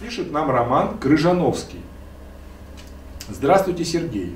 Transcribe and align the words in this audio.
Пишет 0.00 0.32
нам 0.32 0.50
Роман 0.50 0.96
Крыжановский. 0.96 1.80
Здравствуйте, 3.28 3.84
Сергей. 3.84 4.34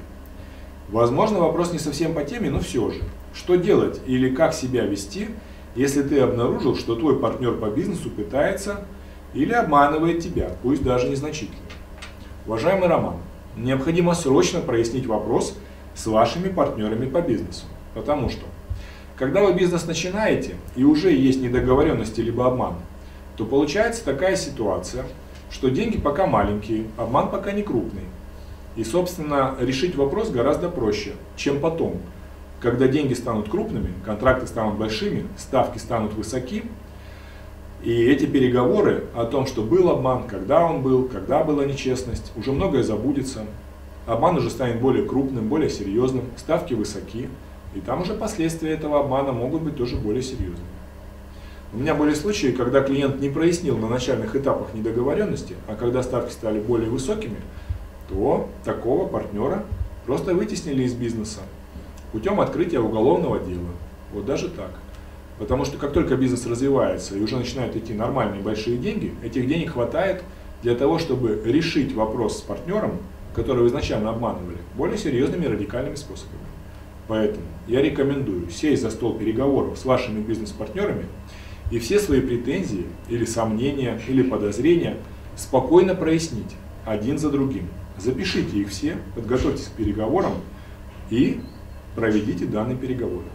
Возможно, 0.91 1.39
вопрос 1.39 1.73
не 1.73 1.79
совсем 1.79 2.13
по 2.13 2.23
теме, 2.23 2.51
но 2.51 2.61
все 2.61 2.91
же. 2.91 3.01
Что 3.33 3.55
делать 3.55 3.99
или 4.07 4.35
как 4.35 4.53
себя 4.53 4.85
вести, 4.85 5.29
если 5.75 6.03
ты 6.03 6.21
обнаружил, 6.21 6.77
что 6.77 6.97
твой 6.97 7.19
партнер 7.19 7.55
по 7.55 7.71
бизнесу 7.71 8.11
пытается 8.11 8.85
или 9.33 9.55
обманывает 9.55 10.23
тебя, 10.23 10.51
пусть 10.63 10.83
даже 10.83 11.09
незначительно? 11.09 11.57
Уважаемый 12.47 12.89
Роман, 12.89 13.17
необходимо 13.57 14.13
срочно 14.13 14.61
прояснить 14.61 15.07
вопрос 15.07 15.57
с 15.95 16.07
вашими 16.07 16.51
партнерами 16.51 17.09
по 17.09 17.23
бизнесу. 17.23 17.65
Потому 17.95 18.29
что, 18.29 18.45
когда 19.17 19.43
вы 19.43 19.55
бизнес 19.55 19.87
начинаете 19.87 20.57
и 20.77 20.85
уже 20.85 21.11
есть 21.11 21.41
недоговоренности 21.41 22.21
либо 22.21 22.49
обман, 22.49 22.75
то 23.39 23.47
получается 23.47 24.05
такая 24.05 24.37
ситуация, 24.37 25.07
что 25.51 25.71
деньги 25.71 25.99
пока 25.99 26.27
маленькие, 26.27 26.87
обман 26.97 27.31
пока 27.31 27.53
не 27.53 27.63
крупный. 27.63 28.05
И, 28.77 28.85
собственно, 28.85 29.55
решить 29.61 29.95
вопрос 29.95 30.31
гораздо 30.31 30.69
проще, 30.69 31.13
чем 31.37 31.61
потом, 31.61 31.99
когда 32.61 32.89
деньги 32.89 33.15
станут 33.15 33.49
крупными, 33.49 33.93
контракты 34.05 34.47
станут 34.47 34.77
большими, 34.77 35.27
ставки 35.37 35.79
станут 35.79 36.15
высоки, 36.15 36.65
и 37.85 38.05
эти 38.07 38.25
переговоры 38.25 39.05
о 39.15 39.27
том, 39.27 39.47
что 39.47 39.63
был 39.63 39.91
обман, 39.91 40.25
когда 40.25 40.65
он 40.65 40.81
был, 40.81 41.05
когда 41.05 41.45
была 41.45 41.67
нечестность, 41.67 42.33
уже 42.35 42.51
многое 42.51 42.83
забудется. 42.83 43.45
Обман 44.07 44.39
уже 44.39 44.49
станет 44.49 44.81
более 44.81 45.05
крупным, 45.05 45.49
более 45.49 45.69
серьезным, 45.69 46.25
ставки 46.37 46.73
высоки, 46.73 47.29
и 47.75 47.81
там 47.81 48.01
уже 48.01 48.15
последствия 48.15 48.71
этого 48.71 49.01
обмана 49.01 49.33
могут 49.33 49.63
быть 49.63 49.77
тоже 49.77 49.97
более 49.97 50.23
серьезными. 50.23 50.67
У 51.75 51.77
меня 51.77 51.97
были 51.97 52.15
случаи, 52.15 52.53
когда 52.53 52.83
клиент 52.83 53.21
не 53.21 53.29
прояснил 53.29 53.77
на 53.77 53.89
начальных 53.89 54.37
этапах 54.37 54.73
недоговоренности, 54.75 55.57
а 55.67 55.75
когда 55.75 56.05
ставки 56.05 56.31
стали 56.31 56.61
более 56.61 56.89
высокими, 56.89 57.39
то 58.09 58.49
такого 58.65 59.09
партнера 59.09 59.65
просто 60.07 60.35
вытеснили 60.35 60.85
из 60.85 60.95
бизнеса 60.95 61.41
путем 62.13 62.41
открытия 62.41 62.79
уголовного 62.79 63.41
дела. 63.41 63.73
Вот 64.13 64.25
даже 64.25 64.51
так. 64.51 64.71
Потому 65.41 65.65
что 65.65 65.77
как 65.77 65.93
только 65.93 66.15
бизнес 66.15 66.47
развивается 66.47 67.17
и 67.17 67.21
уже 67.21 67.37
начинают 67.37 67.75
идти 67.75 67.93
нормальные 67.93 68.41
большие 68.41 68.77
деньги, 68.77 69.13
этих 69.25 69.49
денег 69.49 69.73
хватает 69.73 70.23
для 70.63 70.77
того, 70.77 71.01
чтобы 71.01 71.43
решить 71.45 71.93
вопрос 71.93 72.39
с 72.39 72.41
партнером, 72.43 72.99
который 73.35 73.63
вы 73.63 73.67
изначально 73.67 74.11
обманывали, 74.11 74.59
более 74.77 74.97
серьезными 74.97 75.47
радикальными 75.47 75.97
способами. 75.97 76.39
Поэтому 77.09 77.45
я 77.67 77.83
рекомендую 77.83 78.49
сесть 78.49 78.83
за 78.83 78.91
стол 78.91 79.19
переговоров 79.19 79.77
с 79.77 79.85
вашими 79.85 80.21
бизнес-партнерами 80.21 81.07
и 81.71 81.79
все 81.79 81.99
свои 81.99 82.21
претензии 82.21 82.87
или 83.09 83.25
сомнения 83.25 84.01
или 84.07 84.23
подозрения 84.23 84.97
спокойно 85.37 85.95
прояснить 85.95 86.55
один 86.85 87.19
за 87.19 87.31
другим. 87.31 87.69
Запишите 87.99 88.59
их 88.59 88.69
все, 88.69 88.97
подготовьтесь 89.15 89.67
к 89.67 89.73
переговорам 89.73 90.35
и 91.11 91.41
проведите 91.95 92.45
данные 92.45 92.77
переговоры. 92.77 93.27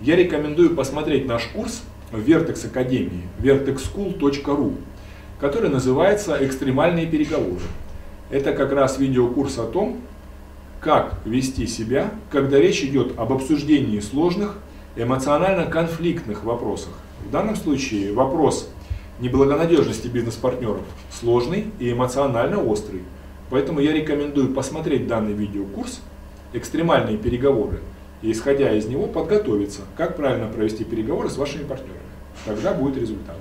Я 0.00 0.16
рекомендую 0.16 0.74
посмотреть 0.74 1.26
наш 1.26 1.46
курс 1.46 1.82
в 2.12 2.18
Vertex 2.18 2.66
Академии, 2.66 3.22
vertexschool.ru, 3.38 4.74
который 5.40 5.70
называется 5.70 6.36
«Экстремальные 6.40 7.06
переговоры». 7.06 7.62
Это 8.30 8.52
как 8.52 8.72
раз 8.72 8.98
видеокурс 8.98 9.58
о 9.58 9.64
том, 9.64 10.00
как 10.80 11.18
вести 11.24 11.66
себя, 11.66 12.10
когда 12.30 12.58
речь 12.58 12.82
идет 12.82 13.18
об 13.18 13.32
обсуждении 13.32 14.00
сложных, 14.00 14.58
эмоционально-конфликтных 14.96 16.44
вопросах. 16.44 16.92
В 17.24 17.30
данном 17.30 17.56
случае 17.56 18.12
вопрос 18.12 18.68
неблагонадежности 19.20 20.08
бизнес-партнеров 20.08 20.82
сложный 21.10 21.66
и 21.78 21.92
эмоционально 21.92 22.62
острый. 22.62 23.02
Поэтому 23.50 23.80
я 23.80 23.92
рекомендую 23.92 24.52
посмотреть 24.52 25.06
данный 25.06 25.32
видеокурс 25.32 26.00
«Экстремальные 26.52 27.18
переговоры» 27.18 27.80
и, 28.22 28.30
исходя 28.30 28.72
из 28.72 28.86
него, 28.86 29.06
подготовиться, 29.06 29.82
как 29.96 30.16
правильно 30.16 30.48
провести 30.48 30.84
переговоры 30.84 31.30
с 31.30 31.36
вашими 31.36 31.62
партнерами. 31.62 32.00
Тогда 32.44 32.72
будет 32.74 32.98
результат. 32.98 33.36